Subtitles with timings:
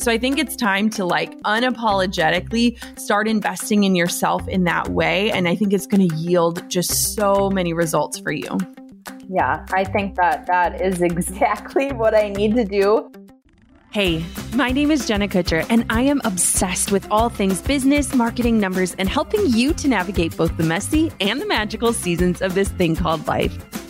[0.00, 5.30] So I think it's time to like unapologetically start investing in yourself in that way.
[5.30, 8.56] And I think it's going to yield just so many results for you.
[9.28, 13.12] Yeah, I think that that is exactly what I need to do.
[13.90, 18.58] Hey, my name is Jenna Kutcher, and I am obsessed with all things business, marketing,
[18.58, 22.70] numbers, and helping you to navigate both the messy and the magical seasons of this
[22.70, 23.89] thing called life.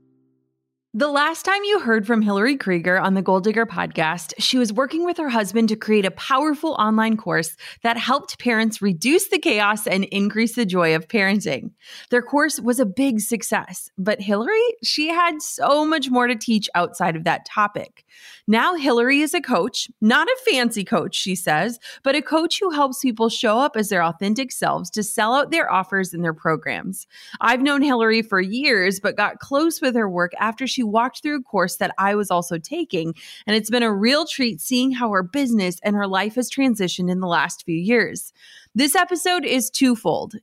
[0.93, 4.73] The last time you heard from Hilary Krueger on the Goal Digger podcast, she was
[4.73, 9.39] working with her husband to create a powerful online course that helped parents reduce the
[9.39, 11.71] chaos and increase the joy of parenting.
[12.09, 16.67] Their course was a big success, but Hilary, she had so much more to teach
[16.75, 18.03] outside of that topic.
[18.47, 22.71] Now, Hilary is a coach, not a fancy coach, she says, but a coach who
[22.71, 26.33] helps people show up as their authentic selves to sell out their offers and their
[26.33, 27.07] programs.
[27.39, 31.37] I've known Hilary for years, but got close with her work after she walked through
[31.37, 33.13] a course that I was also taking.
[33.45, 37.11] And it's been a real treat seeing how her business and her life has transitioned
[37.11, 38.33] in the last few years.
[38.73, 40.35] This episode is twofold.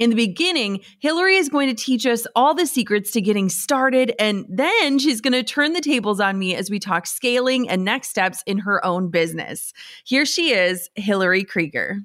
[0.00, 4.14] In the beginning, Hilary is going to teach us all the secrets to getting started,
[4.18, 7.84] and then she's going to turn the tables on me as we talk scaling and
[7.84, 9.74] next steps in her own business.
[10.06, 11.98] Here she is, Hilary Krueger.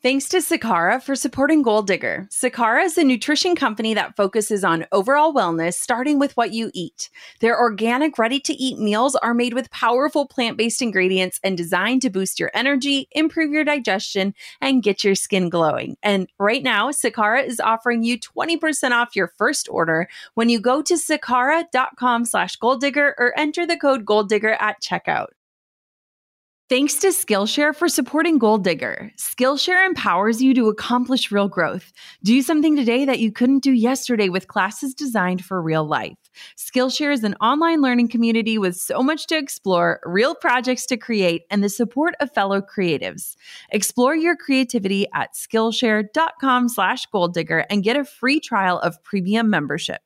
[0.00, 2.28] Thanks to Sakara for supporting Goal Digger.
[2.30, 7.10] Sakara is a nutrition company that focuses on overall wellness, starting with what you eat.
[7.40, 12.02] Their organic, ready to eat meals are made with powerful plant based ingredients and designed
[12.02, 15.96] to boost your energy, improve your digestion, and get your skin glowing.
[16.00, 20.80] And right now, Sakara is offering you 20% off your first order when you go
[20.80, 25.30] to sakara.com slash goaldigger or enter the code goaldigger at checkout.
[26.68, 29.10] Thanks to Skillshare for supporting Goal Digger.
[29.16, 31.94] Skillshare empowers you to accomplish real growth.
[32.22, 36.18] Do something today that you couldn't do yesterday with classes designed for real life.
[36.58, 41.44] Skillshare is an online learning community with so much to explore, real projects to create,
[41.50, 43.36] and the support of fellow creatives.
[43.70, 47.32] Explore your creativity at Skillshare.com slash Goal
[47.70, 50.02] and get a free trial of premium membership.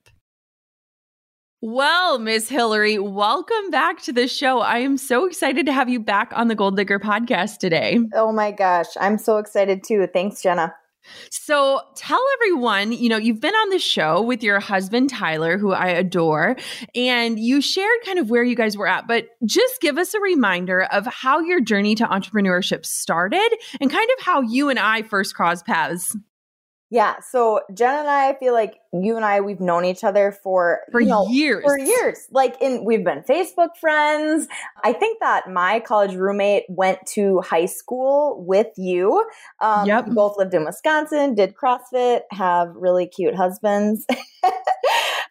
[1.65, 4.59] Well, Miss Hilary, welcome back to the show.
[4.59, 7.99] I am so excited to have you back on the Goal Digger podcast today.
[8.13, 10.05] Oh my gosh, I'm so excited too.
[10.11, 10.75] Thanks, Jenna.
[11.31, 15.71] So tell everyone, you know, you've been on the show with your husband, Tyler, who
[15.71, 16.57] I adore,
[16.95, 20.19] and you shared kind of where you guys were at, but just give us a
[20.19, 23.49] reminder of how your journey to entrepreneurship started
[23.79, 26.13] and kind of how you and I first crossed paths.
[26.93, 27.15] Yeah.
[27.21, 30.81] So Jen and I, I feel like you and I, we've known each other for
[30.91, 31.63] for you know, years.
[31.65, 32.27] For years.
[32.29, 34.47] Like in we've been Facebook friends.
[34.83, 39.25] I think that my college roommate went to high school with you.
[39.59, 40.07] Um, yep.
[40.07, 44.05] We both lived in Wisconsin, did CrossFit, have really cute husbands.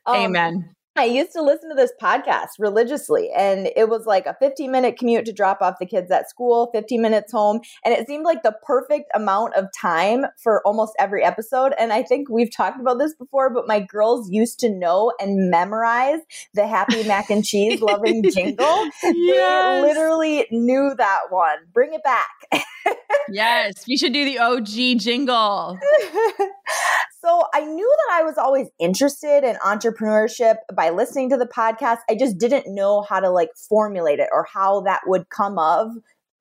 [0.04, 0.74] um, Amen.
[0.94, 4.98] I used to listen to this podcast religiously, and it was like a 15 minute
[4.98, 7.60] commute to drop off the kids at school, 15 minutes home.
[7.82, 11.72] And it seemed like the perfect amount of time for almost every episode.
[11.78, 15.50] And I think we've talked about this before, but my girls used to know and
[15.50, 16.20] memorize
[16.52, 18.84] the happy mac and cheese loving jingle.
[19.02, 19.82] yes.
[19.82, 21.58] They literally knew that one.
[21.72, 22.64] Bring it back.
[23.30, 25.78] yes, we should do the OG jingle.
[27.24, 31.98] So I knew that I was always interested in entrepreneurship by listening to the podcast.
[32.10, 35.92] I just didn't know how to like formulate it or how that would come of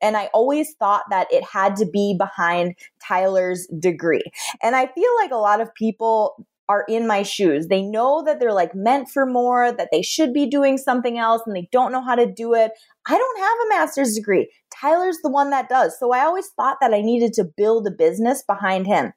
[0.01, 4.23] and I always thought that it had to be behind Tyler's degree.
[4.61, 7.67] And I feel like a lot of people are in my shoes.
[7.67, 11.41] They know that they're like meant for more, that they should be doing something else
[11.45, 12.71] and they don't know how to do it.
[13.07, 14.49] I don't have a master's degree.
[14.73, 15.99] Tyler's the one that does.
[15.99, 19.13] So I always thought that I needed to build a business behind him.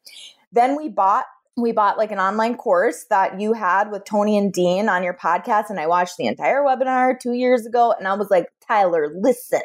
[0.52, 1.26] Then we bought
[1.56, 5.14] we bought like an online course that you had with Tony and Dean on your
[5.14, 5.70] podcast.
[5.70, 7.94] And I watched the entire webinar two years ago.
[7.96, 9.62] And I was like, Tyler, listen,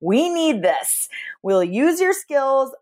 [0.00, 1.08] we need this.
[1.42, 2.74] We'll use your skills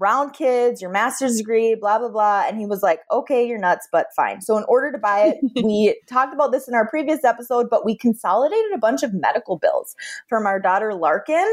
[0.00, 2.44] around kids, your master's degree, blah, blah, blah.
[2.46, 4.40] And he was like, okay, you're nuts, but fine.
[4.40, 7.84] So, in order to buy it, we talked about this in our previous episode, but
[7.84, 9.94] we consolidated a bunch of medical bills
[10.28, 11.50] from our daughter Larkin.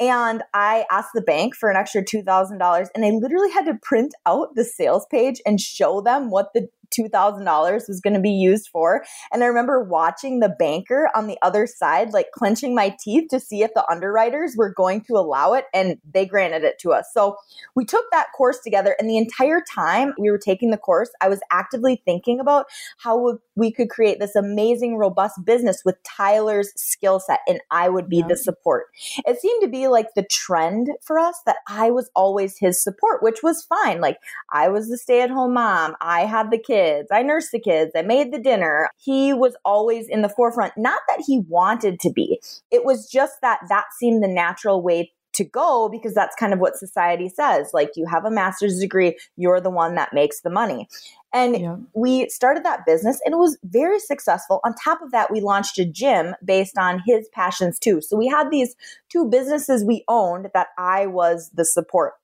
[0.00, 2.88] And I asked the bank for an extra $2,000.
[2.94, 6.68] And I literally had to print out the sales page and show them what the
[6.96, 9.04] $2,000 was going to be used for.
[9.32, 13.40] And I remember watching the banker on the other side, like clenching my teeth to
[13.40, 15.66] see if the underwriters were going to allow it.
[15.74, 17.06] And they granted it to us.
[17.12, 17.36] So
[17.74, 18.96] we took that course together.
[18.98, 22.66] And the entire time we were taking the course, I was actively thinking about
[22.98, 27.40] how we could create this amazing, robust business with Tyler's skill set.
[27.48, 28.28] And I would be yeah.
[28.28, 28.86] the support.
[29.26, 33.22] It seemed to be like the trend for us that I was always his support,
[33.22, 34.00] which was fine.
[34.00, 34.18] Like
[34.52, 37.08] I was the stay at home mom, I had the kids kids.
[37.12, 37.92] I nursed the kids.
[37.96, 38.88] I made the dinner.
[38.98, 40.74] He was always in the forefront.
[40.76, 42.40] Not that he wanted to be.
[42.70, 46.58] It was just that that seemed the natural way to go because that's kind of
[46.58, 47.70] what society says.
[47.72, 50.88] Like you have a master's degree, you're the one that makes the money.
[51.32, 51.76] And yeah.
[51.94, 54.60] we started that business and it was very successful.
[54.64, 58.00] On top of that, we launched a gym based on his passions too.
[58.00, 58.74] So we had these
[59.10, 62.14] two businesses we owned that I was the support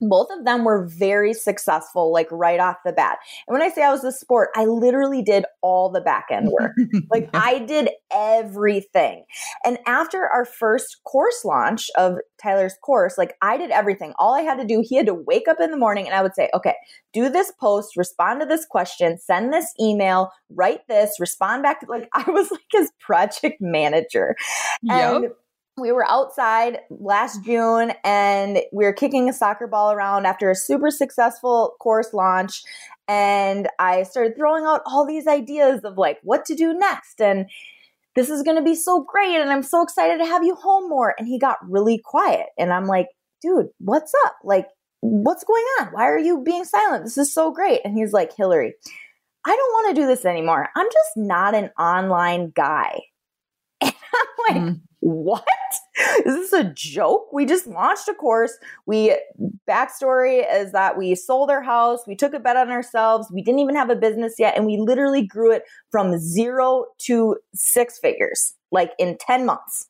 [0.00, 3.18] both of them were very successful, like right off the bat.
[3.46, 6.50] And when I say I was the sport, I literally did all the back end
[6.50, 6.72] work.
[7.10, 9.24] like I did everything.
[9.64, 14.14] And after our first course launch of Tyler's course, like I did everything.
[14.18, 16.22] All I had to do, he had to wake up in the morning and I
[16.22, 16.74] would say, okay,
[17.12, 21.80] do this post, respond to this question, send this email, write this, respond back.
[21.80, 24.36] To, like I was like his project manager.
[24.88, 25.36] And yep
[25.80, 30.54] we were outside last June and we were kicking a soccer ball around after a
[30.54, 32.62] super successful course launch.
[33.06, 37.20] And I started throwing out all these ideas of like what to do next.
[37.20, 37.46] And
[38.14, 39.36] this is going to be so great.
[39.36, 41.14] And I'm so excited to have you home more.
[41.18, 42.46] And he got really quiet.
[42.58, 43.08] And I'm like,
[43.40, 44.36] dude, what's up?
[44.44, 44.66] Like,
[45.00, 45.88] what's going on?
[45.92, 47.04] Why are you being silent?
[47.04, 47.80] This is so great.
[47.84, 48.74] And he's like, Hilary,
[49.46, 50.68] I don't want to do this anymore.
[50.76, 53.00] I'm just not an online guy.
[54.14, 55.44] I'm like, mm what?
[56.26, 57.32] Is this a joke?
[57.32, 58.56] We just launched a course.
[58.86, 59.16] We
[59.68, 63.60] backstory is that we sold our house, we took a bet on ourselves, we didn't
[63.60, 68.54] even have a business yet, and we literally grew it from zero to six figures,
[68.72, 69.86] like in 10 months.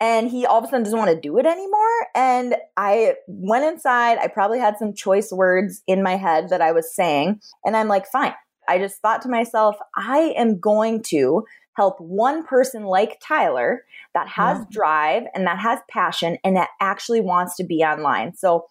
[0.00, 2.06] And he all of a sudden doesn't want to do it anymore.
[2.14, 4.18] And I went inside.
[4.18, 7.40] I probably had some choice words in my head that I was saying.
[7.64, 8.34] And I'm like, fine.
[8.68, 11.44] I just thought to myself, I am going to
[11.74, 14.64] help one person like Tyler that has yeah.
[14.70, 18.34] drive and that has passion and that actually wants to be online.
[18.34, 18.66] So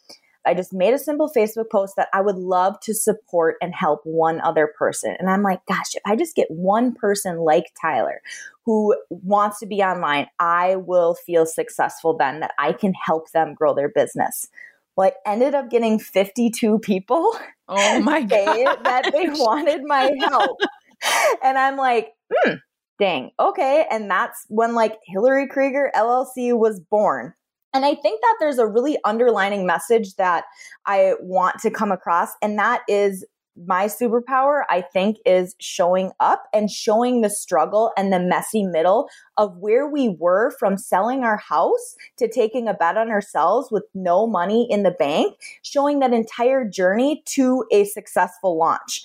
[0.45, 4.01] I just made a simple Facebook post that I would love to support and help
[4.03, 5.15] one other person.
[5.19, 8.21] And I'm like, gosh, if I just get one person like Tyler
[8.65, 13.53] who wants to be online, I will feel successful then that I can help them
[13.53, 14.47] grow their business.
[14.95, 17.37] Well, I ended up getting 52 people.
[17.67, 20.59] Oh my god, that they wanted my help.
[21.43, 22.55] and I'm like, hmm,
[22.99, 23.85] dang, okay.
[23.89, 27.33] And that's when like Hilary Krueger LLC was born.
[27.73, 30.45] And I think that there's a really underlining message that
[30.85, 36.45] I want to come across, and that is my superpower, I think, is showing up
[36.53, 41.37] and showing the struggle and the messy middle of where we were from selling our
[41.37, 46.13] house to taking a bet on ourselves with no money in the bank, showing that
[46.13, 49.03] entire journey to a successful launch.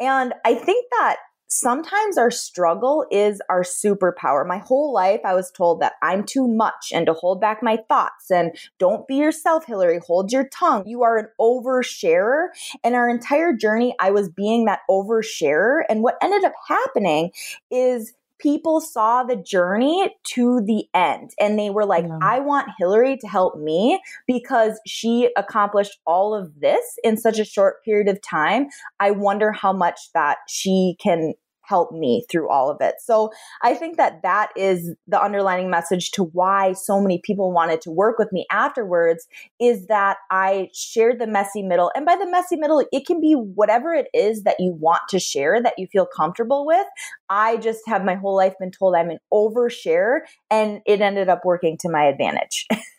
[0.00, 1.16] And I think that
[1.52, 4.46] sometimes our struggle is our superpower.
[4.46, 7.78] My whole life, I was told that I'm too much and to hold back my
[7.88, 10.00] thoughts and don't be yourself, Hilary.
[10.06, 10.84] Hold your tongue.
[10.86, 12.48] You are an oversharer.
[12.82, 15.82] And our entire journey, I was being that oversharer.
[15.90, 17.32] And what ended up happening
[17.70, 22.18] is people saw the journey to the end and they were like, yeah.
[22.20, 27.44] I want Hilary to help me because she accomplished all of this in such a
[27.44, 28.66] short period of time.
[28.98, 32.96] I wonder how much that she can help me through all of it.
[33.00, 33.30] So
[33.62, 37.90] I think that that is the underlining message to why so many people wanted to
[37.90, 39.26] work with me afterwards
[39.60, 41.90] is that I shared the messy middle.
[41.94, 45.18] And by the messy middle, it can be whatever it is that you want to
[45.18, 46.86] share that you feel comfortable with.
[47.28, 51.44] I just have my whole life been told I'm an overshare and it ended up
[51.44, 52.66] working to my advantage.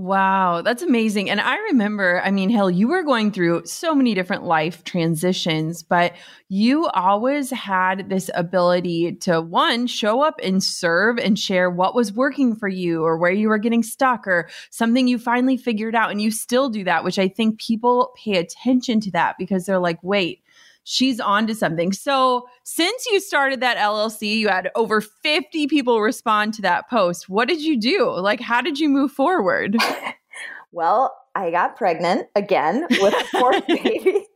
[0.00, 1.28] Wow, that's amazing.
[1.28, 5.82] And I remember, I mean, Hill, you were going through so many different life transitions,
[5.82, 6.14] but
[6.48, 12.12] you always had this ability to one, show up and serve and share what was
[12.12, 16.12] working for you or where you were getting stuck or something you finally figured out.
[16.12, 19.80] And you still do that, which I think people pay attention to that because they're
[19.80, 20.44] like, wait,
[20.88, 21.92] she's on to something.
[21.92, 27.28] So, since you started that LLC, you had over 50 people respond to that post.
[27.28, 28.10] What did you do?
[28.10, 29.76] Like, how did you move forward?
[30.72, 34.26] well, I got pregnant again with a fourth baby.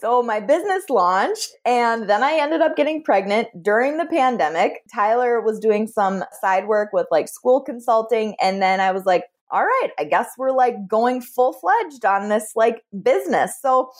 [0.00, 4.82] So my business launched and then I ended up getting pregnant during the pandemic.
[4.92, 9.24] Tyler was doing some side work with like school consulting and then I was like,
[9.50, 13.58] all right, I guess we're like going full fledged on this like business.
[13.62, 13.90] So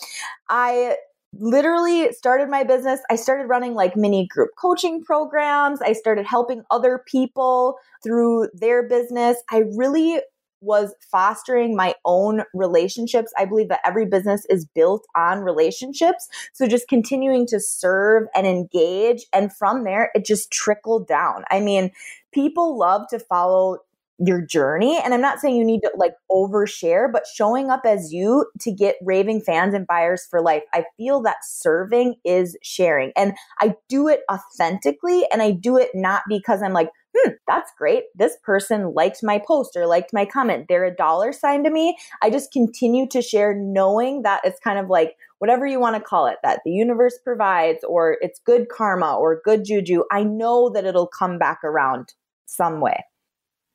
[0.48, 0.96] I
[1.38, 3.00] literally started my business.
[3.10, 5.80] I started running like mini group coaching programs.
[5.82, 9.38] I started helping other people through their business.
[9.50, 10.20] I really
[10.60, 13.32] was fostering my own relationships.
[13.38, 16.28] I believe that every business is built on relationships.
[16.52, 19.26] So just continuing to serve and engage.
[19.32, 21.44] And from there, it just trickled down.
[21.50, 21.90] I mean,
[22.32, 23.78] people love to follow
[24.18, 24.98] your journey.
[25.02, 28.72] And I'm not saying you need to like overshare, but showing up as you to
[28.72, 30.62] get raving fans and buyers for life.
[30.72, 33.12] I feel that serving is sharing.
[33.16, 37.70] And I do it authentically and I do it not because I'm like, hmm, that's
[37.78, 38.04] great.
[38.14, 40.66] This person liked my post or liked my comment.
[40.68, 41.96] They're a dollar sign to me.
[42.22, 46.02] I just continue to share knowing that it's kind of like whatever you want to
[46.02, 50.04] call it, that the universe provides or it's good karma or good juju.
[50.10, 52.14] I know that it'll come back around
[52.46, 53.04] some way.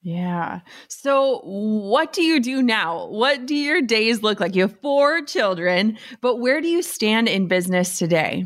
[0.04, 0.62] Yeah.
[0.88, 3.08] So, what do you do now?
[3.08, 4.56] What do your days look like?
[4.56, 8.46] You have four children, but where do you stand in business today?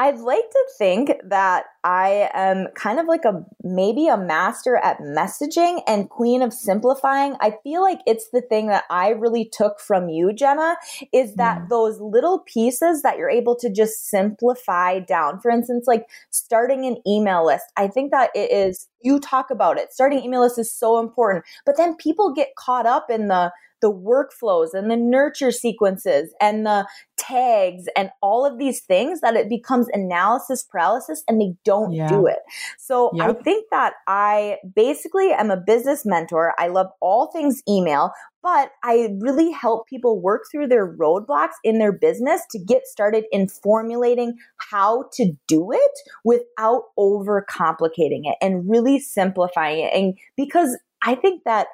[0.00, 5.00] I'd like to think that I am kind of like a maybe a master at
[5.00, 7.34] messaging and queen of simplifying.
[7.40, 10.76] I feel like it's the thing that I really took from you, Jenna,
[11.12, 11.68] is that mm.
[11.68, 15.40] those little pieces that you're able to just simplify down.
[15.40, 17.64] For instance, like starting an email list.
[17.76, 19.92] I think that it is, you talk about it.
[19.92, 23.50] Starting email list is so important, but then people get caught up in the
[23.80, 29.34] the workflows and the nurture sequences and the tags and all of these things that
[29.34, 32.08] it becomes analysis paralysis and they don't yeah.
[32.08, 32.38] do it.
[32.78, 33.28] So yep.
[33.28, 36.54] I think that I basically am a business mentor.
[36.58, 41.78] I love all things email, but I really help people work through their roadblocks in
[41.78, 48.68] their business to get started in formulating how to do it without overcomplicating it and
[48.68, 49.92] really simplifying it.
[49.92, 51.68] And because I think that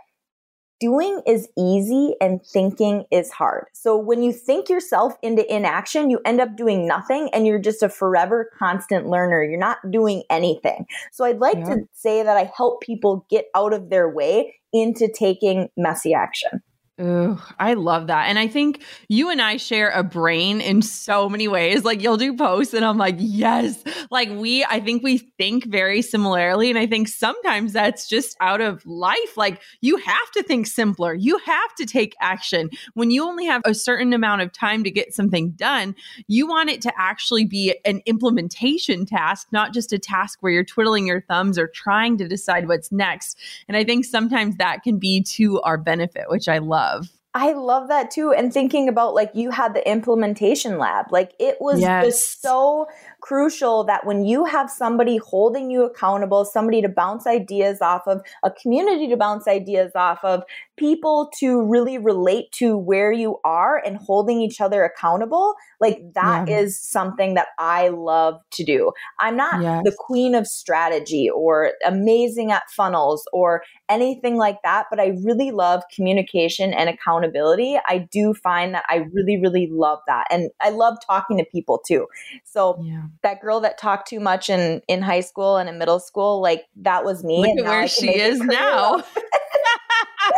[0.85, 3.69] doing is easy and thinking is hard.
[3.73, 7.83] So when you think yourself into inaction, you end up doing nothing and you're just
[7.83, 9.43] a forever constant learner.
[9.43, 10.85] You're not doing anything.
[11.11, 11.77] So I'd like yeah.
[11.77, 16.63] to say that I help people get out of their way into taking messy action.
[17.01, 18.29] Ooh, I love that.
[18.29, 21.83] And I think you and I share a brain in so many ways.
[21.83, 23.83] Like you'll do posts and I'm like, yes.
[24.13, 26.71] Like we, I think we think very similarly.
[26.71, 29.37] And I think sometimes that's just out of life.
[29.37, 31.15] Like you have to think simpler.
[31.15, 32.71] You have to take action.
[32.93, 35.97] When you only have a certain amount of time to get something done,
[36.29, 40.63] you want it to actually be an implementation task, not just a task where you're
[40.63, 43.37] twiddling your thumbs or trying to decide what's next.
[43.67, 47.09] And I think sometimes that can be to our benefit, which I love love.
[47.37, 48.33] I love that too.
[48.33, 52.05] And thinking about like you had the implementation lab, like it was yes.
[52.05, 52.87] just so
[53.25, 58.21] crucial that when you have somebody holding you accountable, somebody to bounce ideas off of,
[58.43, 60.43] a community to bounce ideas off of,
[60.77, 66.49] people to really relate to where you are and holding each other accountable, like that
[66.49, 66.59] yeah.
[66.59, 68.93] is something that I love to do.
[69.21, 69.83] I'm not yes.
[69.85, 75.51] the queen of strategy or amazing at funnels or anything like that, but I really
[75.51, 77.79] love communication and accountability.
[77.87, 80.27] I do find that I really, really love that.
[80.31, 82.07] And I love talking to people too.
[82.45, 83.05] So yeah.
[83.23, 86.65] That girl that talked too much in, in high school and in middle school, like
[86.77, 87.41] that was me.
[87.41, 89.03] Look at where she is now.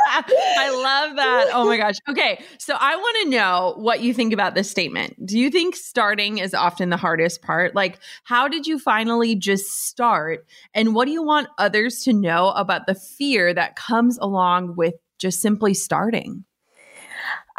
[0.08, 1.48] I love that.
[1.52, 1.96] Oh my gosh.
[2.08, 2.42] Okay.
[2.58, 5.14] So I want to know what you think about this statement.
[5.24, 7.74] Do you think starting is often the hardest part?
[7.74, 10.46] Like, how did you finally just start?
[10.74, 14.94] And what do you want others to know about the fear that comes along with
[15.18, 16.44] just simply starting?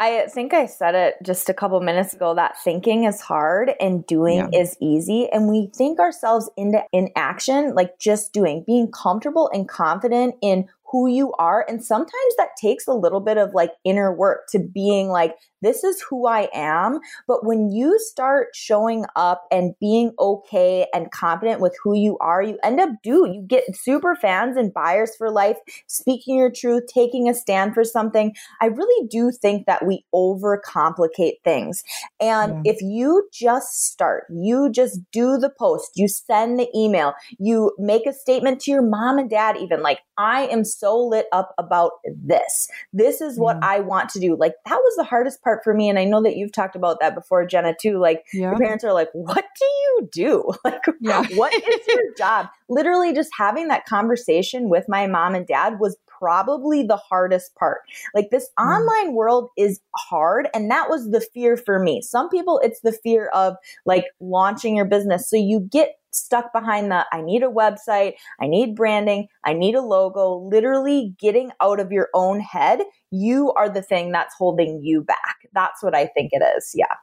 [0.00, 4.06] I think I said it just a couple minutes ago that thinking is hard and
[4.06, 4.60] doing yeah.
[4.60, 5.28] is easy.
[5.30, 11.08] And we think ourselves into inaction, like just doing, being comfortable and confident in who
[11.08, 11.64] you are.
[11.68, 15.84] And sometimes that takes a little bit of like inner work to being like, this
[15.84, 17.00] is who I am.
[17.26, 22.42] But when you start showing up and being okay and confident with who you are,
[22.42, 23.28] you end up do.
[23.28, 27.84] You get super fans and buyers for life, speaking your truth, taking a stand for
[27.84, 28.34] something.
[28.60, 31.82] I really do think that we overcomplicate things.
[32.20, 32.72] And yeah.
[32.72, 38.06] if you just start, you just do the post, you send the email, you make
[38.06, 41.92] a statement to your mom and dad, even like, I am so lit up about
[42.04, 42.68] this.
[42.92, 44.36] This is what I want to do.
[44.36, 45.88] Like that was the hardest part for me.
[45.88, 47.98] And I know that you've talked about that before, Jenna, too.
[47.98, 48.50] Like yeah.
[48.50, 50.52] your parents are like, what do you do?
[50.64, 51.24] Like, yeah.
[51.34, 52.48] what is your job?
[52.68, 57.80] Literally just having that conversation with my mom and dad was probably the hardest part.
[58.14, 58.64] Like this mm.
[58.64, 60.48] online world is hard.
[60.54, 62.02] And that was the fear for me.
[62.02, 63.54] Some people, it's the fear of
[63.86, 65.28] like launching your business.
[65.28, 69.74] So you get stuck behind the I need a website, I need branding, I need
[69.74, 74.80] a logo, literally getting out of your own head, you are the thing that's holding
[74.82, 75.36] you back.
[75.52, 76.72] That's what I think it is.
[76.74, 76.94] Yeah.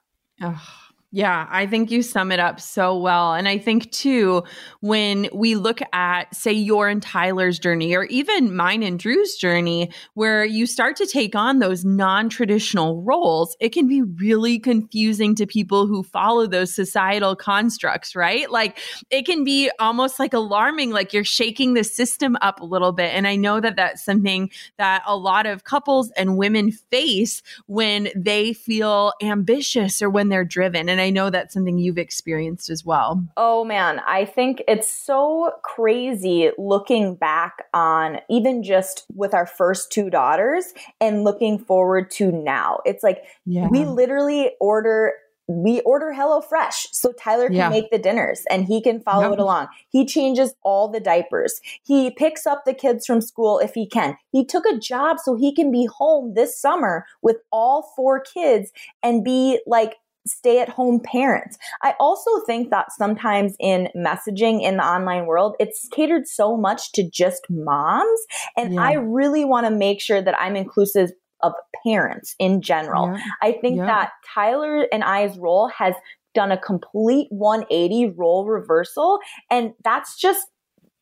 [0.41, 0.61] Oh,
[1.15, 3.35] yeah, I think you sum it up so well.
[3.35, 4.43] And I think too,
[4.81, 9.91] when we look at, say, your and Tyler's journey, or even mine and Drew's journey,
[10.15, 15.35] where you start to take on those non traditional roles, it can be really confusing
[15.35, 18.51] to people who follow those societal constructs, right?
[18.51, 18.77] Like
[19.09, 23.13] it can be almost like alarming, like you're shaking the system up a little bit.
[23.13, 28.09] And I know that that's something that a lot of couples and women face when
[28.17, 30.89] they feel ambitious or when they're driven.
[30.89, 33.25] And know that's something you've experienced as well.
[33.37, 39.91] Oh man, I think it's so crazy looking back on even just with our first
[39.91, 42.79] two daughters and looking forward to now.
[42.85, 43.67] It's like yeah.
[43.69, 45.13] we literally order
[45.47, 47.69] we order HelloFresh so Tyler can yeah.
[47.69, 49.33] make the dinners and he can follow yep.
[49.33, 49.67] it along.
[49.89, 51.61] He changes all the diapers.
[51.83, 54.17] He picks up the kids from school if he can.
[54.31, 58.71] He took a job so he can be home this summer with all four kids
[59.03, 61.57] and be like stay at home parents.
[61.81, 66.91] I also think that sometimes in messaging in the online world, it's catered so much
[66.93, 68.19] to just moms.
[68.57, 68.81] And yeah.
[68.81, 71.11] I really want to make sure that I'm inclusive
[71.41, 71.53] of
[71.85, 73.13] parents in general.
[73.13, 73.23] Yeah.
[73.41, 73.85] I think yeah.
[73.85, 75.93] that Tyler and I's role has
[76.33, 79.19] done a complete 180 role reversal.
[79.49, 80.47] And that's just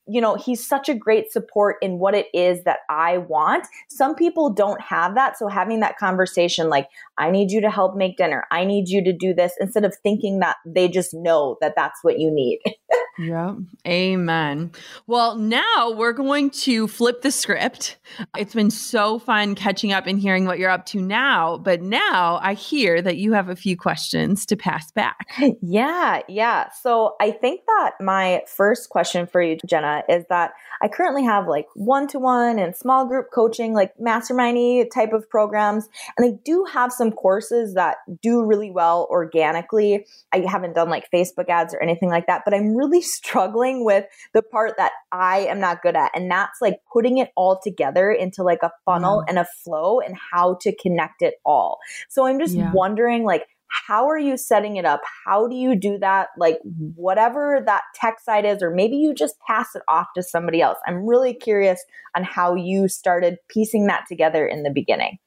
[0.07, 3.67] you know, he's such a great support in what it is that I want.
[3.89, 5.37] Some people don't have that.
[5.37, 6.87] So having that conversation, like,
[7.17, 8.45] I need you to help make dinner.
[8.51, 12.03] I need you to do this instead of thinking that they just know that that's
[12.03, 12.59] what you need.
[13.19, 13.55] yeah.
[13.87, 14.71] Amen.
[15.05, 17.97] Well, now we're going to flip the script.
[18.35, 21.57] It's been so fun catching up and hearing what you're up to now.
[21.57, 25.29] But now I hear that you have a few questions to pass back.
[25.61, 26.21] Yeah.
[26.27, 26.69] Yeah.
[26.81, 31.47] So I think that my first question for you, Jenna, is that I currently have
[31.47, 35.87] like one to one and small group coaching, like mastermindy type of programs.
[36.17, 40.05] And I do have some courses that do really well organically.
[40.33, 44.05] I haven't done like Facebook ads or anything like that, but I'm really struggling with
[44.33, 46.11] the part that I am not good at.
[46.15, 49.31] And that's like putting it all together into like a funnel yeah.
[49.31, 51.79] and a flow and how to connect it all.
[52.09, 52.71] So I'm just yeah.
[52.73, 53.47] wondering, like,
[53.87, 55.01] how are you setting it up?
[55.25, 56.27] How do you do that?
[56.37, 56.59] Like,
[56.95, 60.77] whatever that tech side is, or maybe you just pass it off to somebody else.
[60.85, 61.83] I'm really curious
[62.15, 65.17] on how you started piecing that together in the beginning.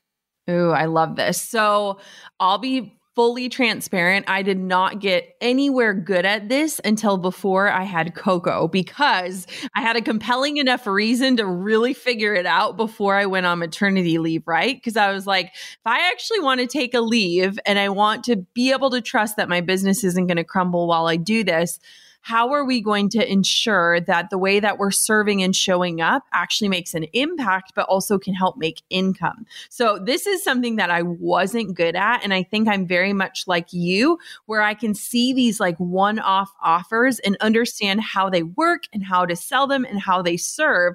[0.49, 1.43] Ooh, I love this.
[1.43, 1.99] So
[2.39, 7.83] I'll be fully transparent, I did not get anywhere good at this until before I
[7.83, 13.17] had Coco because I had a compelling enough reason to really figure it out before
[13.17, 14.77] I went on maternity leave, right?
[14.77, 18.23] Because I was like, if I actually want to take a leave and I want
[18.25, 21.43] to be able to trust that my business isn't going to crumble while I do
[21.43, 21.81] this,
[22.27, 26.25] how are we going to ensure that the way that we're serving and showing up
[26.33, 29.47] actually makes an impact, but also can help make income?
[29.69, 32.25] So, this is something that I wasn't good at.
[32.25, 36.19] And I think I'm very much like you, where I can see these like one
[36.19, 40.37] off offers and understand how they work and how to sell them and how they
[40.37, 40.95] serve.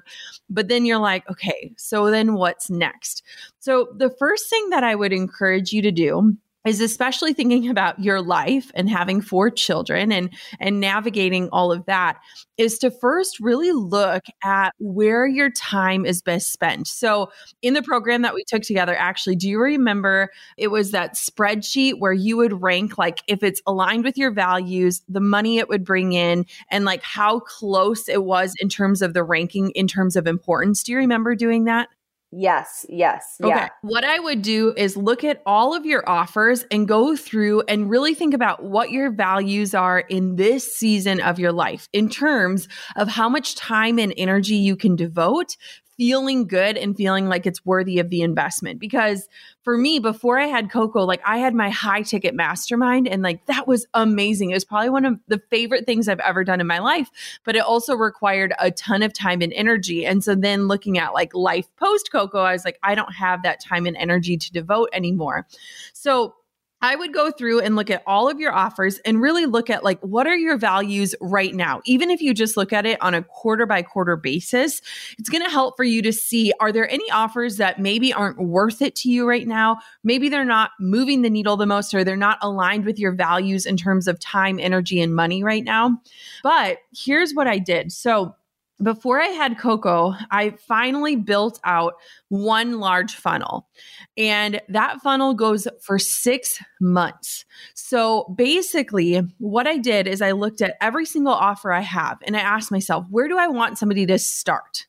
[0.50, 3.22] But then you're like, okay, so then what's next?
[3.58, 7.98] So, the first thing that I would encourage you to do is especially thinking about
[7.98, 12.18] your life and having four children and and navigating all of that
[12.56, 16.86] is to first really look at where your time is best spent.
[16.86, 17.30] So
[17.62, 21.98] in the program that we took together actually do you remember it was that spreadsheet
[21.98, 25.84] where you would rank like if it's aligned with your values, the money it would
[25.84, 30.16] bring in and like how close it was in terms of the ranking in terms
[30.16, 30.82] of importance.
[30.82, 31.88] Do you remember doing that?
[32.34, 33.36] Yes, yes.
[33.42, 33.54] Okay.
[33.54, 33.68] Yeah.
[33.82, 37.90] What I would do is look at all of your offers and go through and
[37.90, 42.68] really think about what your values are in this season of your life in terms
[42.96, 45.58] of how much time and energy you can devote
[46.02, 48.80] feeling good and feeling like it's worthy of the investment.
[48.80, 49.28] Because
[49.62, 53.46] for me, before I had Coco, like I had my high ticket mastermind and like
[53.46, 54.50] that was amazing.
[54.50, 57.08] It was probably one of the favorite things I've ever done in my life,
[57.44, 60.04] but it also required a ton of time and energy.
[60.04, 63.44] And so then looking at like life post Coco, I was like, I don't have
[63.44, 65.46] that time and energy to devote anymore.
[65.92, 66.34] So
[66.82, 69.84] I would go through and look at all of your offers and really look at
[69.84, 71.80] like what are your values right now.
[71.84, 74.82] Even if you just look at it on a quarter by quarter basis,
[75.18, 78.38] it's going to help for you to see are there any offers that maybe aren't
[78.38, 79.78] worth it to you right now?
[80.02, 83.64] Maybe they're not moving the needle the most or they're not aligned with your values
[83.64, 86.00] in terms of time, energy and money right now.
[86.42, 87.92] But here's what I did.
[87.92, 88.34] So
[88.82, 91.94] before I had Coco, I finally built out
[92.28, 93.68] one large funnel.
[94.16, 97.44] And that funnel goes for six months.
[97.74, 102.36] So basically, what I did is I looked at every single offer I have and
[102.36, 104.86] I asked myself, where do I want somebody to start?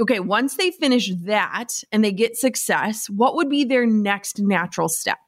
[0.00, 4.88] Okay, once they finish that and they get success, what would be their next natural
[4.88, 5.18] step?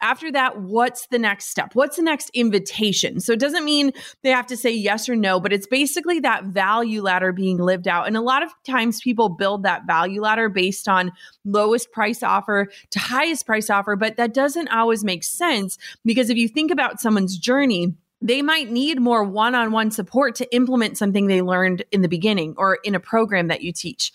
[0.00, 1.74] After that, what's the next step?
[1.74, 3.20] What's the next invitation?
[3.20, 6.44] So it doesn't mean they have to say yes or no, but it's basically that
[6.44, 8.06] value ladder being lived out.
[8.06, 11.12] And a lot of times people build that value ladder based on
[11.44, 16.36] lowest price offer to highest price offer, but that doesn't always make sense because if
[16.36, 20.98] you think about someone's journey, they might need more one on one support to implement
[20.98, 24.12] something they learned in the beginning or in a program that you teach.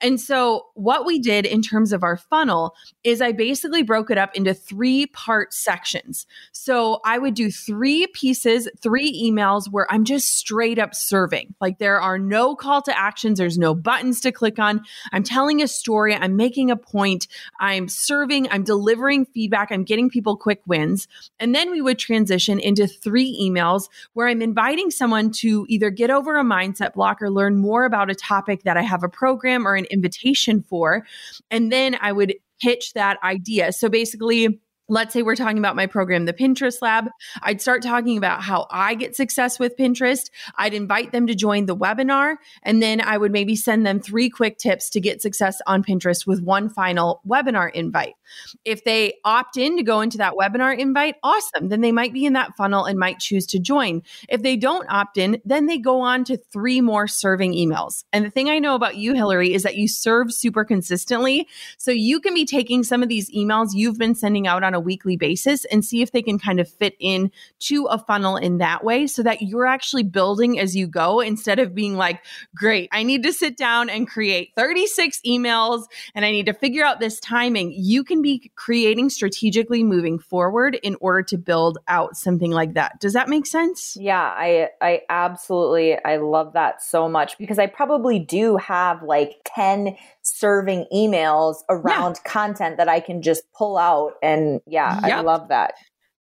[0.00, 4.18] And so, what we did in terms of our funnel is I basically broke it
[4.18, 6.26] up into three part sections.
[6.52, 11.54] So, I would do three pieces, three emails where I'm just straight up serving.
[11.60, 14.82] Like, there are no call to actions, there's no buttons to click on.
[15.12, 17.26] I'm telling a story, I'm making a point,
[17.60, 21.06] I'm serving, I'm delivering feedback, I'm getting people quick wins.
[21.38, 26.10] And then we would transition into three emails where I'm inviting someone to either get
[26.10, 29.66] over a mindset block or learn more about a topic that I have a program
[29.66, 31.04] or an invitation for.
[31.50, 33.72] And then I would pitch that idea.
[33.72, 37.08] So basically, let's say we're talking about my program, the Pinterest Lab,
[37.40, 40.28] I'd start talking about how I get success with Pinterest.
[40.56, 44.28] I'd invite them to join the webinar, and then I would maybe send them three
[44.28, 48.14] quick tips to get success on Pinterest with one final webinar invite.
[48.64, 51.68] If they opt in to go into that webinar invite, awesome.
[51.68, 54.02] Then they might be in that funnel and might choose to join.
[54.28, 58.04] If they don't opt in, then they go on to three more serving emails.
[58.12, 61.48] And the thing I know about you, Hilary, is that you serve super consistently.
[61.78, 64.80] So you can be taking some of these emails you've been sending out on a
[64.80, 68.58] weekly basis and see if they can kind of fit in to a funnel in
[68.58, 72.22] that way so that you're actually building as you go instead of being like,
[72.54, 76.84] great, I need to sit down and create 36 emails and I need to figure
[76.84, 77.72] out this timing.
[77.76, 83.00] You can be creating strategically moving forward in order to build out something like that.
[83.00, 83.96] Does that make sense?
[83.98, 89.40] Yeah, I I absolutely I love that so much because I probably do have like
[89.46, 92.30] 10 serving emails around yeah.
[92.30, 94.12] content that I can just pull out.
[94.22, 95.18] And yeah, yep.
[95.18, 95.74] I love that.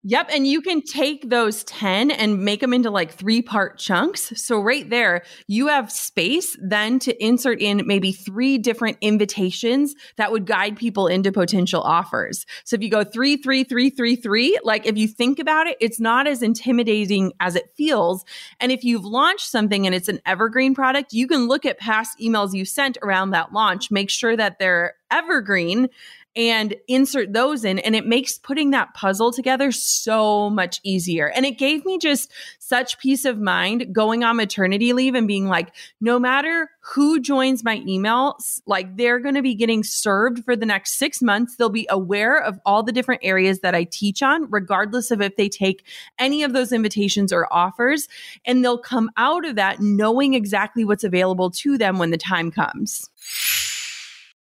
[0.03, 0.29] Yep.
[0.33, 4.33] And you can take those 10 and make them into like three part chunks.
[4.35, 10.31] So, right there, you have space then to insert in maybe three different invitations that
[10.31, 12.47] would guide people into potential offers.
[12.63, 15.77] So, if you go three, three, three, three, three, like if you think about it,
[15.79, 18.25] it's not as intimidating as it feels.
[18.59, 22.17] And if you've launched something and it's an evergreen product, you can look at past
[22.19, 25.89] emails you sent around that launch, make sure that they're evergreen
[26.35, 27.79] and insert those in.
[27.79, 31.27] And it makes putting that puzzle together so much easier.
[31.27, 35.47] And it gave me just such peace of mind going on maternity leave and being
[35.47, 40.55] like, no matter who joins my emails, like they're going to be getting served for
[40.55, 41.57] the next six months.
[41.57, 45.35] They'll be aware of all the different areas that I teach on, regardless of if
[45.35, 45.85] they take
[46.17, 48.07] any of those invitations or offers.
[48.45, 52.51] And they'll come out of that knowing exactly what's available to them when the time
[52.51, 53.09] comes.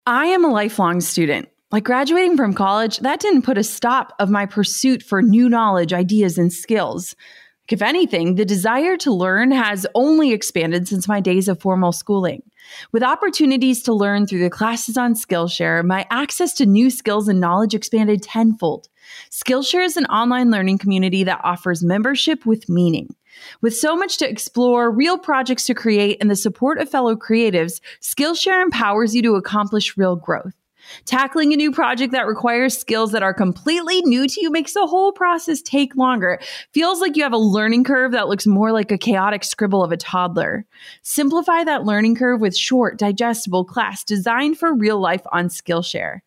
[0.05, 1.49] I am a lifelong student.
[1.71, 5.93] Like graduating from college, that didn't put a stop of my pursuit for new knowledge,
[5.93, 7.15] ideas, and skills.
[7.69, 12.41] If anything, the desire to learn has only expanded since my days of formal schooling.
[12.91, 17.39] With opportunities to learn through the classes on Skillshare, my access to new skills and
[17.39, 18.89] knowledge expanded tenfold.
[19.29, 23.15] Skillshare is an online learning community that offers membership with meaning.
[23.61, 27.79] With so much to explore, real projects to create, and the support of fellow creatives,
[28.01, 30.53] Skillshare empowers you to accomplish real growth.
[31.05, 34.87] Tackling a new project that requires skills that are completely new to you makes the
[34.87, 36.39] whole process take longer.
[36.73, 39.91] Feels like you have a learning curve that looks more like a chaotic scribble of
[39.91, 40.65] a toddler.
[41.01, 46.19] Simplify that learning curve with short, digestible class designed for real life on Skillshare.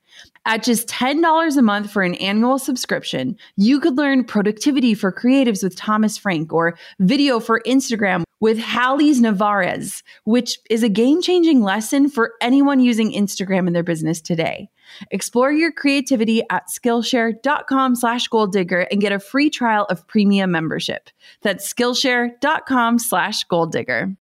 [0.44, 5.62] At just $10 a month for an annual subscription, you could learn productivity for creatives
[5.62, 11.62] with Thomas Frank or video for Instagram with Hallease Narvaez, which is a game changing
[11.62, 14.68] lesson for anyone using Instagram in their business today.
[15.12, 20.50] Explore your creativity at Skillshare.com slash goal digger and get a free trial of premium
[20.50, 21.08] membership.
[21.42, 24.16] That's Skillshare.com slash goal digger.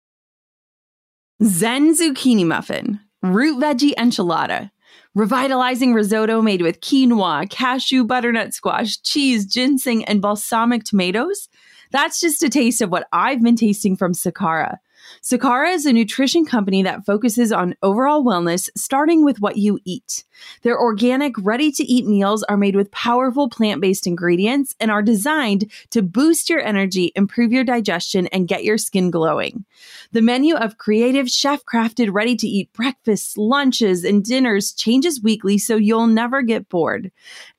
[1.43, 4.71] Zen Zucchini Muffin, Root Veggie Enchilada
[5.17, 11.49] Revitalizing risotto made with quinoa, cashew, butternut squash, cheese, ginseng, and balsamic tomatoes.
[11.91, 14.79] That's just a taste of what I've been tasting from Sakara.
[15.23, 20.25] Sakara is a nutrition company that focuses on overall wellness, starting with what you eat.
[20.63, 25.03] Their organic, ready to eat meals are made with powerful plant based ingredients and are
[25.03, 29.65] designed to boost your energy, improve your digestion, and get your skin glowing.
[30.13, 35.59] The menu of creative, chef crafted, ready to eat breakfasts, lunches, and dinners changes weekly
[35.59, 37.11] so you'll never get bored.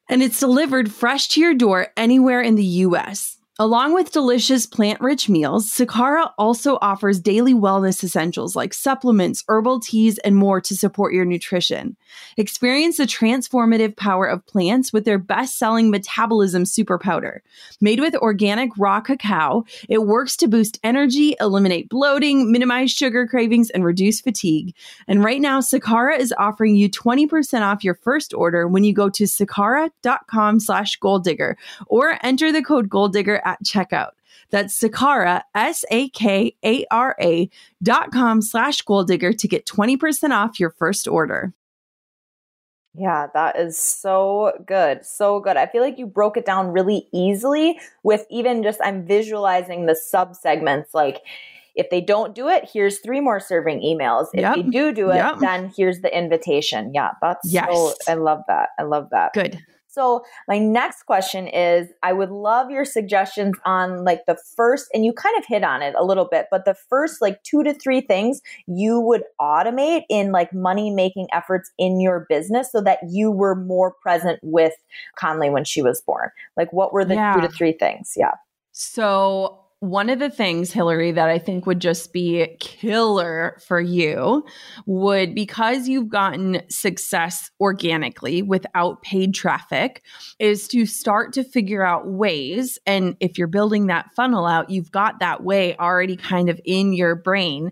[0.09, 3.40] And it's delivered fresh to your door anywhere in the US.
[3.59, 9.81] Along with delicious plant rich meals, Sakara also offers daily wellness essentials like supplements, herbal
[9.81, 11.97] teas, and more to support your nutrition.
[12.37, 17.43] Experience the transformative power of plants with their best selling metabolism super powder.
[17.79, 23.69] Made with organic raw cacao, it works to boost energy, eliminate bloating, minimize sugar cravings,
[23.69, 24.75] and reduce fatigue.
[25.07, 29.09] And right now, Sakara is offering you 20% off your first order when you go
[29.09, 34.11] to sakara.com slash goal digger or enter the code goal digger at checkout.
[34.51, 37.49] That's Sakara, S A K A R A
[37.81, 41.53] dot com slash goal digger to get 20% off your first order.
[42.93, 45.05] Yeah, that is so good.
[45.05, 45.55] So good.
[45.55, 49.95] I feel like you broke it down really easily with even just I'm visualizing the
[49.95, 51.21] sub segments like
[51.75, 54.27] if they don't do it, here's three more serving emails.
[54.33, 54.55] If yep.
[54.55, 55.39] they do do it, yep.
[55.39, 56.91] then here's the invitation.
[56.93, 57.69] Yeah, that's yes.
[57.71, 58.69] so I love that.
[58.77, 59.33] I love that.
[59.33, 59.57] Good.
[59.91, 65.03] So, my next question is I would love your suggestions on like the first, and
[65.03, 67.73] you kind of hit on it a little bit, but the first like two to
[67.73, 72.99] three things you would automate in like money making efforts in your business so that
[73.09, 74.73] you were more present with
[75.17, 76.29] Conley when she was born.
[76.55, 77.33] Like, what were the yeah.
[77.33, 78.13] two to three things?
[78.15, 78.35] Yeah.
[78.71, 84.45] So, one of the things, Hilary, that I think would just be killer for you
[84.85, 90.03] would because you've gotten success organically without paid traffic,
[90.37, 92.77] is to start to figure out ways.
[92.85, 96.93] And if you're building that funnel out, you've got that way already kind of in
[96.93, 97.71] your brain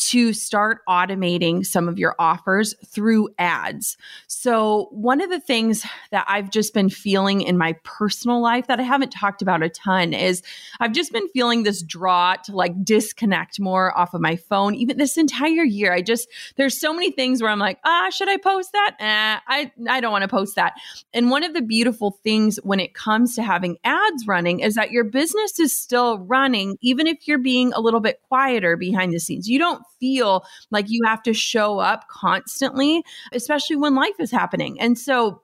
[0.00, 3.98] to start automating some of your offers through ads.
[4.26, 8.80] So, one of the things that I've just been feeling in my personal life that
[8.80, 10.42] I haven't talked about a ton is
[10.80, 14.74] I've just been feeling this draw to like disconnect more off of my phone.
[14.74, 18.28] Even this entire year, I just, there's so many things where I'm like, ah, should
[18.28, 18.96] I post that?
[18.98, 20.72] Eh, I, I don't want to post that.
[21.12, 24.92] And one of the beautiful things when it comes to having ads running is that
[24.92, 29.20] your business is still running, even if you're being a little bit quieter behind the
[29.20, 29.48] scenes.
[29.48, 34.80] You don't feel like you have to show up constantly, especially when life is happening.
[34.80, 35.42] And so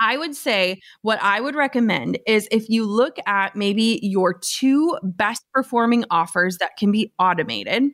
[0.00, 4.98] I would say what I would recommend is if you look at maybe your two
[5.02, 7.90] best performing offers that can be automated,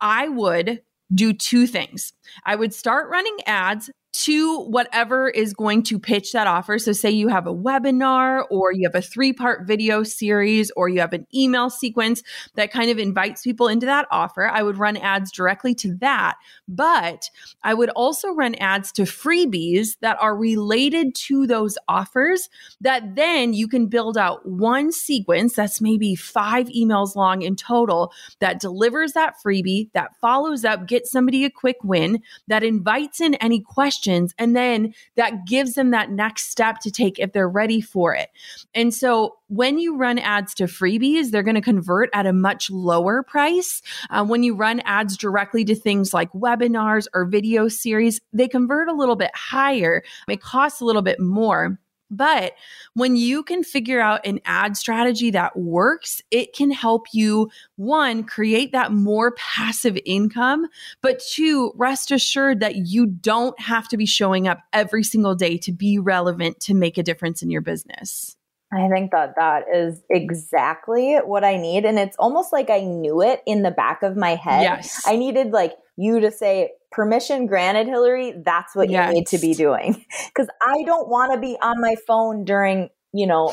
[0.00, 0.82] I would
[1.14, 2.12] do two things.
[2.44, 6.78] I would start running ads to whatever is going to pitch that offer.
[6.78, 10.88] So, say you have a webinar or you have a three part video series or
[10.88, 12.22] you have an email sequence
[12.54, 14.46] that kind of invites people into that offer.
[14.46, 16.36] I would run ads directly to that.
[16.68, 17.28] But
[17.64, 22.48] I would also run ads to freebies that are related to those offers
[22.80, 28.12] that then you can build out one sequence that's maybe five emails long in total
[28.38, 33.34] that delivers that freebie, that follows up, gets somebody a quick win, that invites in
[33.34, 34.34] any questions questions.
[34.38, 38.30] And then that gives them that next step to take if they're ready for it.
[38.74, 42.70] And so when you run ads to freebies, they're going to convert at a much
[42.70, 43.82] lower price.
[44.10, 48.88] Uh, when you run ads directly to things like webinars or video series, they convert
[48.88, 50.02] a little bit higher.
[50.28, 51.78] It costs a little bit more.
[52.10, 52.52] But
[52.94, 58.24] when you can figure out an ad strategy that works, it can help you, one,
[58.24, 60.66] create that more passive income,
[61.02, 65.58] but two, rest assured that you don't have to be showing up every single day
[65.58, 68.36] to be relevant to make a difference in your business.
[68.72, 71.84] I think that that is exactly what I need.
[71.84, 74.62] And it's almost like I knew it in the back of my head.
[74.62, 75.02] Yes.
[75.06, 79.08] I needed like you to say, permission granted, Hilary, that's what yes.
[79.08, 80.04] you need to be doing.
[80.28, 83.52] Because I don't want to be on my phone during, you know,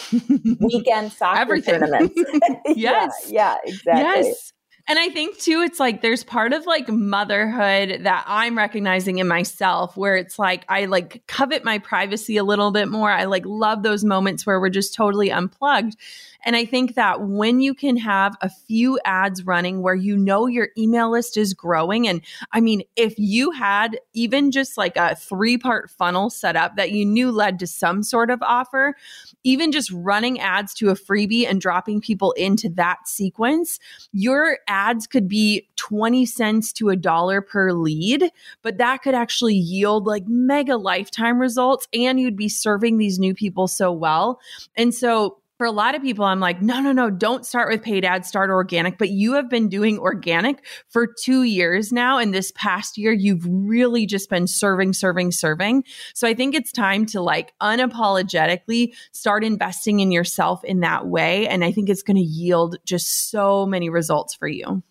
[0.60, 2.16] weekend soccer tournaments.
[2.66, 3.12] yes.
[3.28, 4.02] Yeah, yeah, exactly.
[4.02, 4.54] Yes.
[4.88, 9.28] And I think too, it's like there's part of like motherhood that I'm recognizing in
[9.28, 13.12] myself where it's like I like covet my privacy a little bit more.
[13.12, 15.96] I like love those moments where we're just totally unplugged.
[16.44, 20.48] And I think that when you can have a few ads running where you know
[20.48, 25.16] your email list is growing, and I mean, if you had even just like a
[25.16, 28.96] three part funnel set up that you knew led to some sort of offer,
[29.44, 33.80] even just running ads to a freebie and dropping people into that sequence,
[34.12, 39.56] your ads could be 20 cents to a dollar per lead, but that could actually
[39.56, 44.40] yield like mega lifetime results and you'd be serving these new people so well.
[44.76, 47.84] And so for a lot of people, I'm like, no, no, no, don't start with
[47.84, 48.98] paid ads, start organic.
[48.98, 52.18] But you have been doing organic for two years now.
[52.18, 55.84] And this past year, you've really just been serving, serving, serving.
[56.16, 61.48] So I think it's time to like unapologetically start investing in yourself in that way.
[61.48, 64.82] And I think it's going to yield just so many results for you.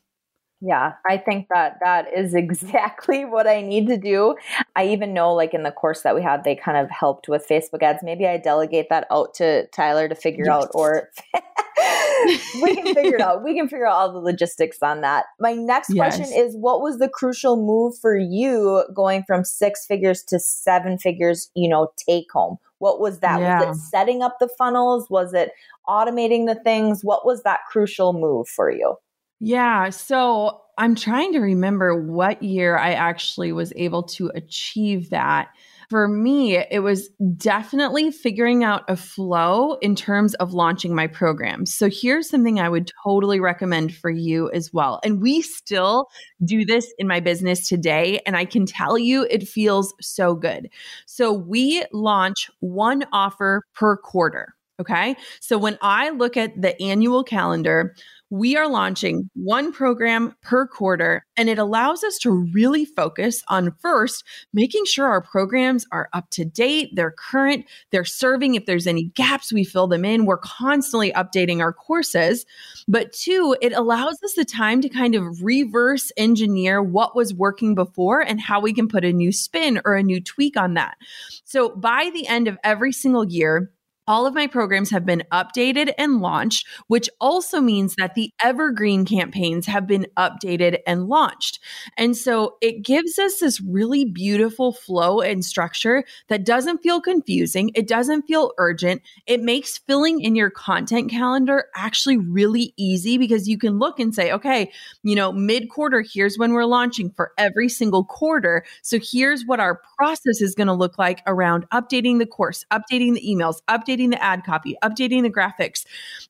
[0.63, 4.37] Yeah, I think that that is exactly what I need to do.
[4.77, 7.47] I even know, like in the course that we had, they kind of helped with
[7.49, 8.03] Facebook ads.
[8.03, 10.55] Maybe I delegate that out to Tyler to figure yes.
[10.55, 11.09] out, or
[12.63, 13.43] we can figure it out.
[13.43, 15.27] We can figure out all the logistics on that.
[15.39, 16.17] My next yes.
[16.17, 20.99] question is what was the crucial move for you going from six figures to seven
[20.99, 22.59] figures, you know, take home?
[22.79, 23.41] What was that?
[23.41, 23.65] Yeah.
[23.65, 25.09] Was it setting up the funnels?
[25.11, 25.53] Was it
[25.89, 27.03] automating the things?
[27.03, 28.97] What was that crucial move for you?
[29.41, 29.89] Yeah.
[29.89, 35.49] So I'm trying to remember what year I actually was able to achieve that.
[35.89, 41.67] For me, it was definitely figuring out a flow in terms of launching my program.
[41.67, 45.01] So here's something I would totally recommend for you as well.
[45.03, 46.07] And we still
[46.45, 48.21] do this in my business today.
[48.25, 50.71] And I can tell you it feels so good.
[51.07, 54.55] So we launch one offer per quarter.
[54.81, 55.15] Okay.
[55.41, 57.95] So when I look at the annual calendar,
[58.31, 63.75] we are launching one program per quarter, and it allows us to really focus on
[63.81, 68.55] first making sure our programs are up to date, they're current, they're serving.
[68.55, 70.27] If there's any gaps, we fill them in.
[70.27, 72.47] We're constantly updating our courses.
[72.87, 77.75] But two, it allows us the time to kind of reverse engineer what was working
[77.75, 80.97] before and how we can put a new spin or a new tweak on that.
[81.45, 83.73] So by the end of every single year,
[84.11, 89.05] all of my programs have been updated and launched, which also means that the evergreen
[89.05, 91.61] campaigns have been updated and launched.
[91.97, 97.71] And so it gives us this really beautiful flow and structure that doesn't feel confusing.
[97.77, 99.03] It doesn't feel urgent.
[99.29, 104.13] It makes filling in your content calendar actually really easy because you can look and
[104.13, 104.73] say, okay,
[105.05, 108.65] you know, mid quarter, here's when we're launching for every single quarter.
[108.83, 113.15] So here's what our process is going to look like around updating the course, updating
[113.15, 115.85] the emails, updating updating the ad copy, updating the graphics.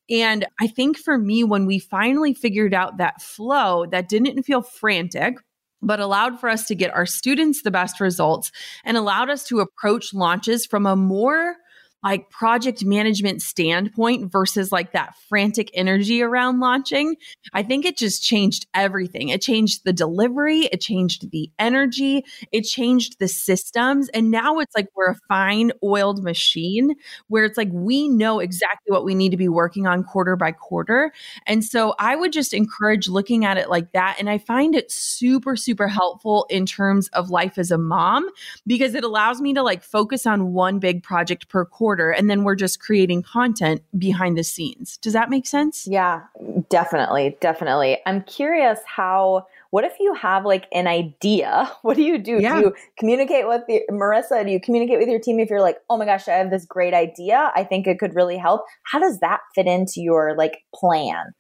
[0.09, 4.63] And I think for me, when we finally figured out that flow that didn't feel
[4.63, 5.37] frantic,
[5.83, 8.53] but allowed for us to get our students the best results
[8.85, 11.57] and allowed us to approach launches from a more
[12.03, 17.17] like project management standpoint versus like that frantic energy around launching,
[17.53, 19.29] I think it just changed everything.
[19.29, 24.09] It changed the delivery, it changed the energy, it changed the systems.
[24.11, 26.95] And now it's like we're a fine oiled machine
[27.29, 30.53] where it's like we know exactly what we need to be working on quarter by
[30.53, 31.13] quarter.
[31.47, 34.17] And so I would just encourage looking at it like that.
[34.19, 38.29] And I find it super, super helpful in terms of life as a mom
[38.67, 42.31] because it allows me to like focus on one big project per quarter quarter and
[42.31, 44.97] then we're just creating content behind the scenes.
[44.99, 45.89] Does that make sense?
[45.91, 46.23] Yeah,
[46.69, 47.37] definitely.
[47.41, 47.99] Definitely.
[48.07, 51.71] I'm curious how what if you have like an idea?
[51.83, 52.39] What do you do?
[52.41, 52.55] Yeah.
[52.55, 54.45] Do you communicate with the, Marissa?
[54.45, 56.65] Do you communicate with your team if you're like, oh my gosh, I have this
[56.65, 57.51] great idea.
[57.57, 58.63] I think it could really help.
[58.85, 61.33] How does that fit into your like plan?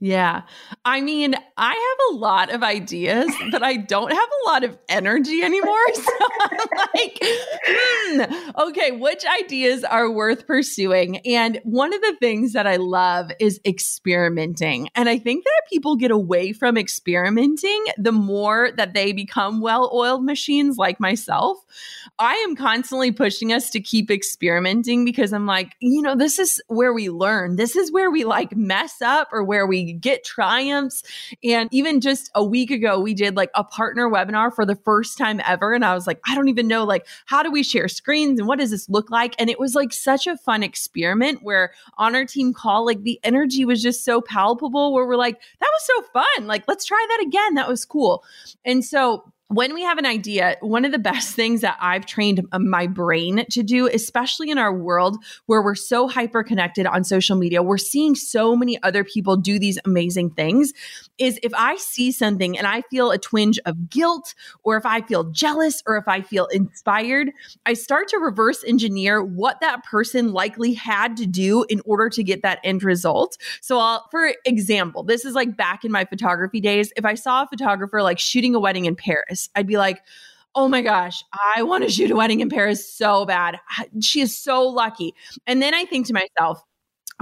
[0.00, 0.42] Yeah.
[0.86, 4.78] I mean, I have a lot of ideas, but I don't have a lot of
[4.88, 5.74] energy anymore.
[5.94, 6.58] So I'm
[6.94, 7.18] like,
[7.66, 11.18] hmm, okay, which ideas are worth pursuing?
[11.18, 14.88] And one of the things that I love is experimenting.
[14.94, 19.90] And I think that people get away from experimenting the more that they become well
[19.94, 21.58] oiled machines like myself.
[22.18, 26.62] I am constantly pushing us to keep experimenting because I'm like, you know, this is
[26.68, 27.56] where we learn.
[27.56, 30.24] This is where we like mess up or where we get
[30.74, 31.02] triumphs.
[31.42, 35.18] And even just a week ago, we did like a partner webinar for the first
[35.18, 35.72] time ever.
[35.72, 38.48] And I was like, I don't even know, like, how do we share screens and
[38.48, 39.34] what does this look like?
[39.38, 43.20] And it was like such a fun experiment where on our team call, like the
[43.22, 46.46] energy was just so palpable where we're like, that was so fun.
[46.46, 47.54] Like, let's try that again.
[47.54, 48.24] That was cool.
[48.64, 52.44] And so when we have an idea, one of the best things that I've trained
[52.50, 57.04] uh, my brain to do, especially in our world where we're so hyper connected on
[57.04, 60.72] social media, we're seeing so many other people do these amazing things,
[61.18, 64.34] is if I see something and I feel a twinge of guilt,
[64.64, 67.30] or if I feel jealous, or if I feel inspired,
[67.66, 72.24] I start to reverse engineer what that person likely had to do in order to
[72.24, 73.36] get that end result.
[73.60, 77.42] So, I'll, for example, this is like back in my photography days, if I saw
[77.42, 80.00] a photographer like shooting a wedding in Paris, I'd be like,
[80.54, 81.22] oh my gosh,
[81.56, 83.58] I want to shoot a wedding in Paris so bad.
[84.00, 85.14] She is so lucky.
[85.46, 86.62] And then I think to myself,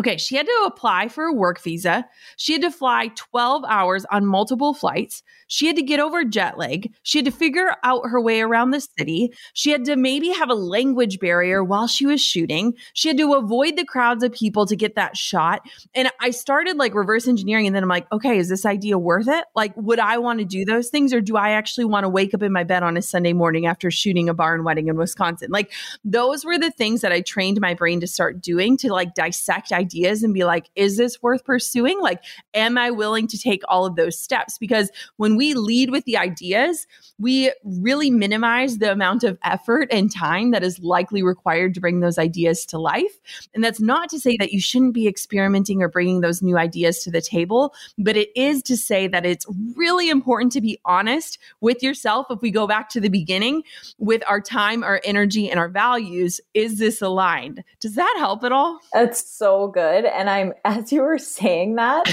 [0.00, 2.06] Okay, she had to apply for a work visa.
[2.36, 5.22] She had to fly 12 hours on multiple flights.
[5.48, 6.90] She had to get over jet lag.
[7.02, 9.34] She had to figure out her way around the city.
[9.52, 12.72] She had to maybe have a language barrier while she was shooting.
[12.94, 15.60] She had to avoid the crowds of people to get that shot.
[15.94, 17.66] And I started like reverse engineering.
[17.66, 19.44] And then I'm like, okay, is this idea worth it?
[19.54, 21.12] Like, would I want to do those things?
[21.12, 23.66] Or do I actually want to wake up in my bed on a Sunday morning
[23.66, 25.50] after shooting a barn wedding in Wisconsin?
[25.50, 25.70] Like,
[26.02, 29.70] those were the things that I trained my brain to start doing to like dissect
[29.82, 32.00] ideas and be like, is this worth pursuing?
[32.00, 32.22] Like,
[32.54, 34.58] am I willing to take all of those steps?
[34.58, 36.86] Because when we lead with the ideas,
[37.18, 42.00] we really minimize the amount of effort and time that is likely required to bring
[42.00, 43.18] those ideas to life.
[43.54, 47.02] And that's not to say that you shouldn't be experimenting or bringing those new ideas
[47.04, 51.38] to the table, but it is to say that it's really important to be honest
[51.60, 52.26] with yourself.
[52.30, 53.62] If we go back to the beginning
[53.98, 57.64] with our time, our energy, and our values, is this aligned?
[57.80, 58.78] Does that help at all?
[58.92, 60.04] That's so good.
[60.04, 62.04] And I'm, as you were saying that,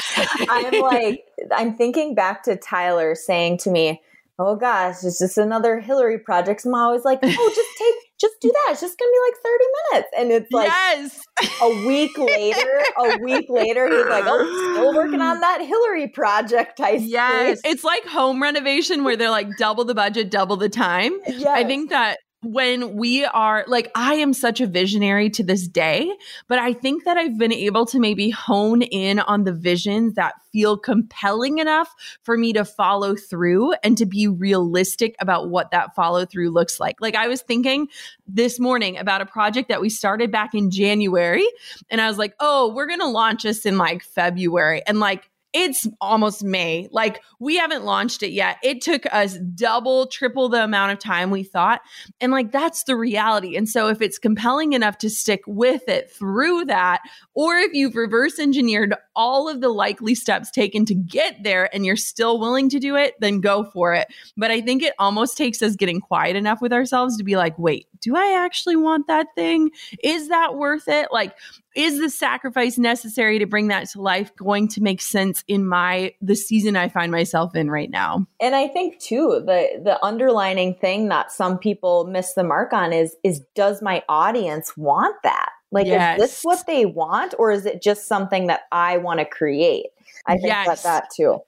[0.50, 4.02] I'm like, I'm thinking back to Tyler saying to me,
[4.42, 6.62] Oh gosh, it's just another Hilary project.
[6.62, 8.72] So I'm always like, oh, just take, just do that.
[8.72, 10.10] It's just gonna be like 30 minutes.
[10.18, 11.22] And it's like yes.
[11.62, 16.80] a week later, a week later, he's like, oh, still working on that Hilary project.
[16.80, 17.60] I yes.
[17.66, 21.20] It's like home renovation where they're like double the budget, double the time.
[21.28, 21.46] Yes.
[21.46, 26.10] I think that when we are like I am such a visionary to this day,
[26.48, 30.36] but I think that I've been able to maybe hone in on the visions that
[30.52, 35.94] feel compelling enough for me to follow through and to be realistic about what that
[35.96, 37.02] follow through looks like.
[37.02, 37.90] Like I was thinking
[38.28, 41.48] this morning about a project that we started back in January
[41.90, 45.30] and I was like, "Oh, we're going to launch this in like February." And like
[45.54, 46.88] it's almost May.
[46.92, 48.58] Like we haven't launched it yet.
[48.64, 51.82] It took us double, triple the amount of time we thought.
[52.22, 53.56] And like that's the reality.
[53.56, 57.00] And so if it's compelling enough to stick with it through that,
[57.34, 61.86] or if you've reverse engineered all of the likely steps taken to get there and
[61.86, 64.08] you're still willing to do it, then go for it.
[64.38, 67.58] But I think it almost takes us getting quiet enough with ourselves to be like,
[67.58, 69.72] wait, do I actually want that thing?
[70.04, 71.10] Is that worth it?
[71.12, 71.36] Like,
[71.76, 76.14] is the sacrifice necessary to bring that to life going to make sense in my
[76.22, 78.26] the season I find myself in right now?
[78.40, 82.94] And I think too the the underlining thing that some people miss the mark on
[82.94, 85.50] is is does my audience want that?
[85.72, 86.20] Like yes.
[86.20, 89.88] is this what they want or is it just something that I want to create?
[90.26, 90.68] I think yes.
[90.68, 91.42] that that too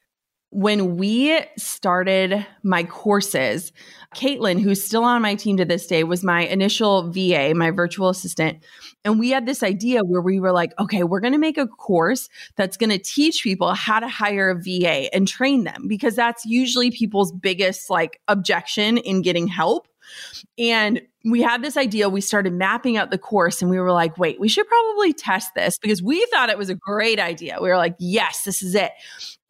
[0.52, 3.72] when we started my courses,
[4.16, 8.10] Caitlin, who's still on my team to this day, was my initial VA, my virtual
[8.10, 8.62] assistant.
[9.06, 11.68] And we had this idea where we were like, okay, we're going to make a
[11.68, 12.28] course
[12.58, 16.46] that's going to teach people how to hire a VA and train them because that's
[16.46, 19.88] usually people's biggest like objection in getting help.
[20.58, 22.10] And we had this idea.
[22.10, 25.54] We started mapping out the course and we were like, wait, we should probably test
[25.56, 27.58] this because we thought it was a great idea.
[27.62, 28.92] We were like, yes, this is it.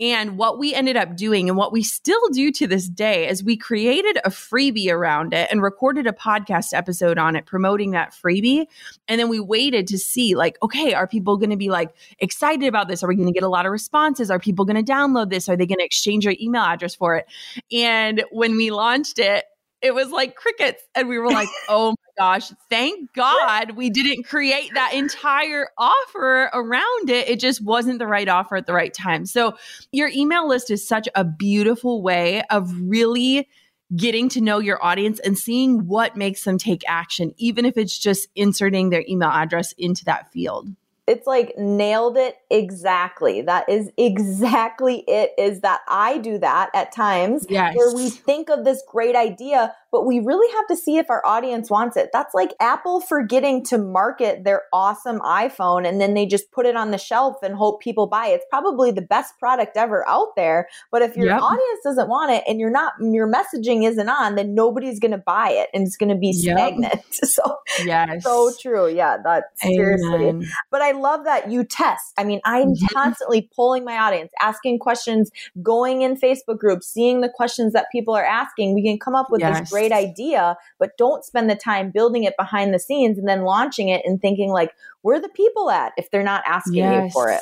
[0.02, 3.44] And what we ended up doing and what we still do to this day is
[3.44, 8.12] we created a freebie around it and recorded a podcast episode on it promoting that
[8.12, 8.66] freebie.
[9.08, 12.68] And then we waited to see, like, okay, are people going to be like excited
[12.68, 13.04] about this?
[13.04, 14.32] Are we going to get a lot of responses?
[14.32, 15.48] Are people going to download this?
[15.48, 17.28] Are they going to exchange their email address for it?
[17.72, 19.46] And when we launched it,
[19.82, 20.84] it was like crickets.
[20.96, 26.50] And we were like, oh my gosh, thank God we didn't create that entire offer
[26.54, 27.30] around it.
[27.30, 29.26] It just wasn't the right offer at the right time.
[29.26, 29.56] So
[29.92, 33.48] your email list is such a beautiful way of really
[33.96, 37.98] getting to know your audience and seeing what makes them take action, even if it's
[37.98, 40.70] just inserting their email address into that field
[41.08, 43.41] it's like nailed it exactly.
[43.41, 45.32] That is exactly it.
[45.38, 47.76] Is that I do that at times yes.
[47.76, 51.26] where we think of this great idea, but we really have to see if our
[51.26, 52.10] audience wants it.
[52.14, 56.76] That's like Apple forgetting to market their awesome iPhone and then they just put it
[56.76, 58.36] on the shelf and hope people buy it.
[58.36, 61.42] It's probably the best product ever out there, but if your yep.
[61.42, 65.18] audience doesn't want it and you're not your messaging isn't on, then nobody's going to
[65.18, 66.94] buy it and it's going to be stagnant.
[66.94, 67.04] Yep.
[67.24, 68.24] so yes.
[68.24, 68.88] so true.
[68.88, 69.76] Yeah, that's Amen.
[69.76, 70.48] seriously.
[70.70, 72.14] But I love that you test.
[72.18, 75.32] I mean, I'm constantly polling my audience, asking questions,
[75.62, 78.74] going in Facebook groups, seeing the questions that people are asking.
[78.74, 79.60] We can come up with yes.
[79.60, 83.44] this great idea, but don't spend the time building it behind the scenes and then
[83.44, 87.06] launching it and thinking like, where are the people at if they're not asking yes.
[87.06, 87.42] you for it?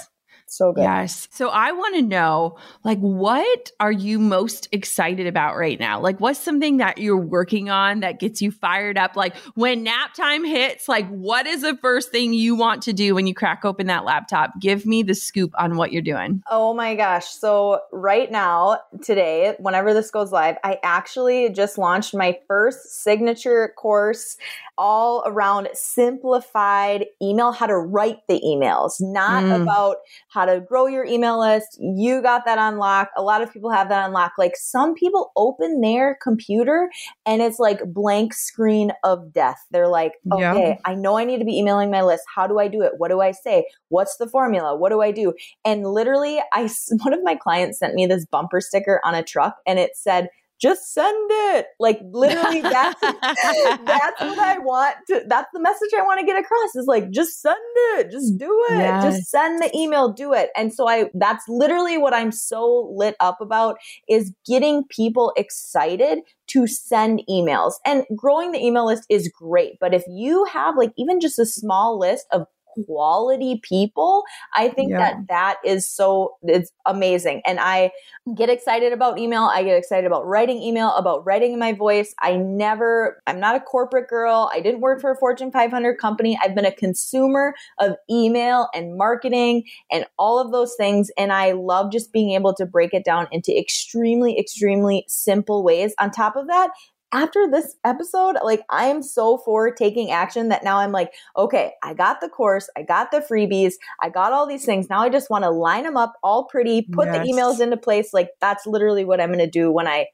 [0.50, 0.82] So good.
[0.82, 1.28] Yes.
[1.32, 6.00] So I want to know like what are you most excited about right now?
[6.00, 9.16] Like what's something that you're working on that gets you fired up?
[9.16, 13.16] Like when nap time hits, like what is the first thing you want to do
[13.16, 14.60] when you crack open that laptop?
[14.60, 16.44] Give me the scoop on what you're doing.
[16.50, 17.28] Oh my gosh.
[17.28, 23.74] So right now, today, whenever this goes live, I actually just launched my first signature
[23.78, 24.38] course
[24.78, 29.62] all around simplified email, how to write the emails, not mm.
[29.62, 29.98] about
[30.30, 31.78] how to grow your email list.
[31.80, 33.12] You got that unlocked.
[33.18, 34.38] A lot of people have that unlocked.
[34.38, 36.90] Like some people open their computer
[37.26, 39.60] and it's like blank screen of death.
[39.72, 40.76] They're like, okay, yeah.
[40.86, 42.24] I know I need to be emailing my list.
[42.34, 42.94] How do I do it?
[42.98, 43.66] What do I say?
[43.90, 44.76] What's the formula?
[44.76, 45.34] What do I do?
[45.66, 46.70] And literally, I
[47.04, 50.30] one of my clients sent me this bumper sticker on a truck and it said,
[50.60, 51.68] just send it.
[51.80, 56.40] Like literally that's that's what I want to that's the message I want to get
[56.40, 57.58] across is like just send
[57.96, 58.12] it.
[58.12, 58.80] Just do it.
[58.80, 59.04] Yes.
[59.04, 60.50] Just send the email, do it.
[60.56, 66.20] And so I that's literally what I'm so lit up about is getting people excited
[66.48, 67.74] to send emails.
[67.86, 71.46] And growing the email list is great, but if you have like even just a
[71.46, 72.48] small list of
[72.86, 74.24] quality people,
[74.56, 74.98] I think yeah.
[74.98, 77.42] that that is so it's amazing.
[77.46, 77.92] And I
[78.36, 79.44] get excited about email.
[79.44, 82.14] I get excited about writing email, about writing my voice.
[82.22, 84.50] I never I'm not a corporate girl.
[84.54, 86.38] I didn't work for a Fortune 500 company.
[86.42, 91.52] I've been a consumer of email and marketing and all of those things and I
[91.52, 95.94] love just being able to break it down into extremely extremely simple ways.
[96.00, 96.70] On top of that,
[97.12, 101.74] after this episode, like I am so for taking action that now I'm like, okay,
[101.84, 104.90] I got the course, I got the freebies, I got all these things.
[104.90, 107.18] Now I just want to line them up all pretty, put yes.
[107.18, 108.14] the emails into place.
[108.14, 110.08] Like that's literally what I'm going to do when I,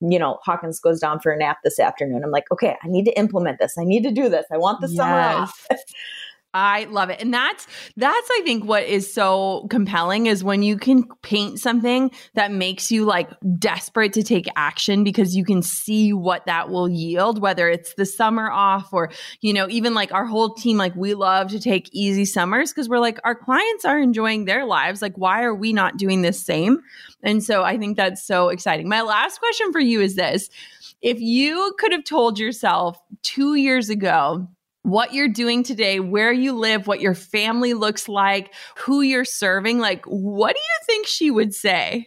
[0.00, 2.22] you know, Hawkins goes down for a nap this afternoon.
[2.22, 3.76] I'm like, okay, I need to implement this.
[3.78, 4.46] I need to do this.
[4.52, 4.96] I want the yes.
[4.96, 5.66] summer off.
[6.56, 7.20] I love it.
[7.20, 12.10] And that's that's I think what is so compelling is when you can paint something
[12.34, 13.28] that makes you like
[13.58, 18.06] desperate to take action because you can see what that will yield whether it's the
[18.06, 21.88] summer off or you know even like our whole team like we love to take
[21.92, 25.72] easy summers because we're like our clients are enjoying their lives like why are we
[25.72, 26.80] not doing the same?
[27.22, 28.88] And so I think that's so exciting.
[28.88, 30.48] My last question for you is this.
[31.02, 34.48] If you could have told yourself 2 years ago
[34.86, 39.80] what you're doing today, where you live, what your family looks like, who you're serving.
[39.80, 42.06] Like, what do you think she would say?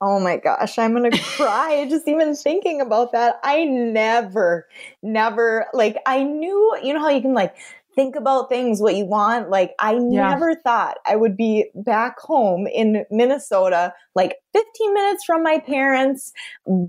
[0.00, 3.40] Oh my gosh, I'm gonna cry just even thinking about that.
[3.42, 4.68] I never,
[5.02, 7.56] never, like, I knew, you know how you can like
[7.98, 9.50] think about things, what you want.
[9.50, 10.28] Like, I yeah.
[10.28, 16.32] never thought I would be back home in Minnesota, like 15 minutes from my parents,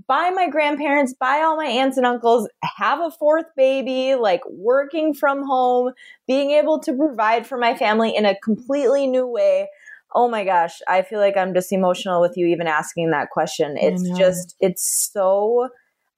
[0.06, 5.12] by my grandparents, by all my aunts and uncles, have a fourth baby, like working
[5.12, 5.94] from home,
[6.28, 9.68] being able to provide for my family in a completely new way.
[10.14, 13.76] Oh my gosh, I feel like I'm just emotional with you even asking that question.
[13.76, 15.70] It's just, it's so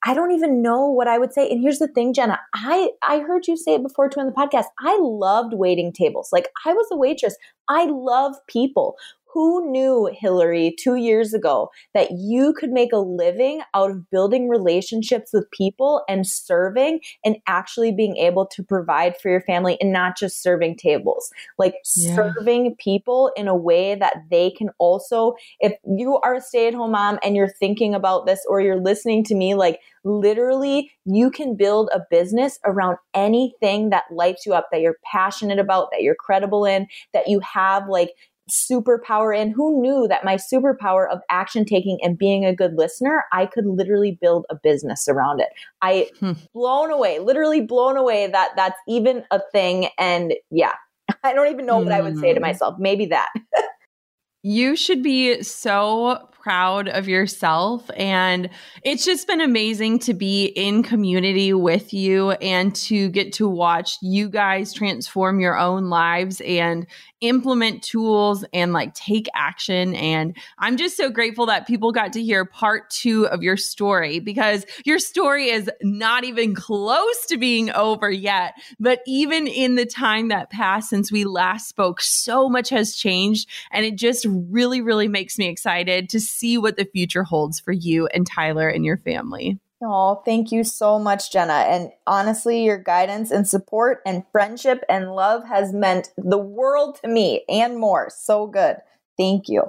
[0.05, 1.48] I don't even know what I would say.
[1.48, 2.38] And here's the thing, Jenna.
[2.55, 4.66] I I heard you say it before too in the podcast.
[4.80, 6.30] I loved waiting tables.
[6.32, 7.36] Like I was a waitress.
[7.68, 8.96] I love people
[9.33, 14.49] who knew, Hilary, two years ago that you could make a living out of building
[14.49, 19.93] relationships with people and serving and actually being able to provide for your family and
[19.93, 21.30] not just serving tables?
[21.59, 22.14] Like yeah.
[22.14, 26.74] serving people in a way that they can also, if you are a stay at
[26.74, 31.30] home mom and you're thinking about this or you're listening to me, like literally you
[31.30, 36.03] can build a business around anything that lights you up, that you're passionate about, that
[36.03, 38.11] you're credible in, that you have like
[38.51, 39.51] superpower in.
[39.51, 43.66] Who knew that my superpower of action taking and being a good listener, I could
[43.66, 45.49] literally build a business around it.
[45.80, 46.32] I hmm.
[46.55, 49.88] blown away, literally blown away that that's even a thing.
[49.99, 50.74] And yeah,
[51.22, 52.43] I don't even know what I would say to hmm.
[52.43, 52.76] myself.
[52.78, 53.28] Maybe that.
[54.43, 57.88] you should be so proud of yourself.
[57.97, 58.51] And
[58.82, 63.97] it's just been amazing to be in community with you and to get to watch
[64.03, 66.86] you guys transform your own lives and
[67.22, 69.95] implement tools and like take action.
[69.95, 74.18] And I'm just so grateful that people got to hear part two of your story
[74.18, 78.55] because your story is not even close to being over yet.
[78.80, 83.49] But even in the time that passed since we last spoke, so much has changed.
[83.70, 87.72] And it just really, really makes me excited to see what the future holds for
[87.72, 89.59] you and Tyler and your family.
[89.85, 91.53] Oh, thank you so much, Jenna.
[91.53, 97.09] And honestly, your guidance and support and friendship and love has meant the world to
[97.09, 98.09] me and more.
[98.11, 98.76] So good.
[99.16, 99.64] Thank you.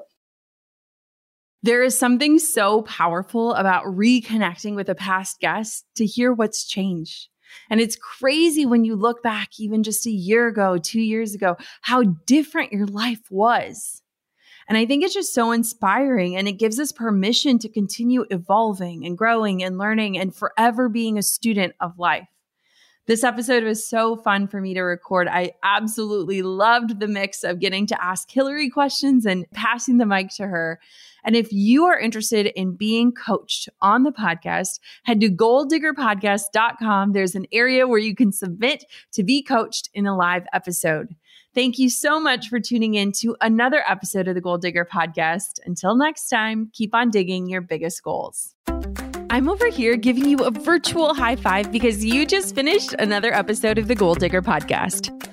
[1.63, 7.29] There is something so powerful about reconnecting with a past guest to hear what's changed.
[7.69, 11.55] And it's crazy when you look back, even just a year ago, two years ago,
[11.81, 14.02] how different your life was.
[14.67, 19.05] And I think it's just so inspiring and it gives us permission to continue evolving
[19.05, 22.27] and growing and learning and forever being a student of life.
[23.05, 25.27] This episode was so fun for me to record.
[25.27, 30.29] I absolutely loved the mix of getting to ask Hilary questions and passing the mic
[30.35, 30.79] to her.
[31.25, 37.11] And if you are interested in being coached on the podcast, head to goaldiggerpodcast.com.
[37.11, 41.13] There's an area where you can submit to be coached in a live episode.
[41.55, 45.59] Thank you so much for tuning in to another episode of the Goal Digger podcast.
[45.65, 48.55] Until next time, keep on digging your biggest goals.
[49.29, 53.77] I'm over here giving you a virtual high five because you just finished another episode
[53.77, 55.32] of the Goal Digger podcast.